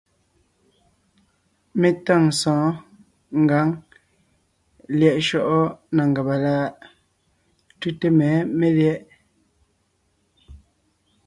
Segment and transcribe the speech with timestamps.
[1.79, 2.71] Mé tâŋ sɔ̌ɔn
[3.43, 3.67] ngǎŋ
[4.97, 5.59] lyɛ̌ʼ shyɔ́ʼɔ
[5.95, 6.69] na ngàba láʼ?
[7.79, 8.29] Tʉ́te mɛ̌
[8.59, 9.01] melyɛ̌ʼ.